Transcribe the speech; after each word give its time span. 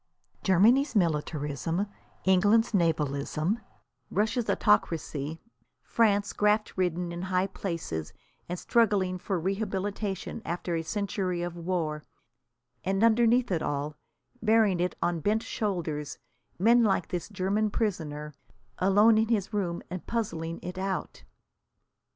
Germany's 0.41 0.95
militarism, 0.95 1.85
England's 2.25 2.71
navalism, 2.71 3.61
Russia's 4.09 4.49
autocracy, 4.49 5.43
France, 5.83 6.33
graft 6.33 6.75
ridden 6.75 7.11
in 7.11 7.21
high 7.21 7.45
places 7.45 8.11
and 8.49 8.57
struggling 8.57 9.19
for 9.19 9.39
rehabilitation 9.39 10.41
after 10.43 10.73
a 10.73 10.81
century 10.81 11.43
of 11.43 11.55
war 11.55 12.03
and, 12.83 13.03
underneath 13.03 13.51
it 13.51 13.61
all, 13.61 13.95
bearing 14.41 14.79
it 14.79 14.95
on 15.03 15.19
bent 15.19 15.43
shoulders, 15.43 16.17
men 16.57 16.83
like 16.83 17.09
this 17.09 17.29
German 17.29 17.69
prisoner, 17.69 18.33
alone 18.79 19.19
in 19.19 19.27
his 19.27 19.53
room 19.53 19.83
and 19.91 20.07
puzzling 20.07 20.59
it 20.63 20.79
out! 20.79 21.25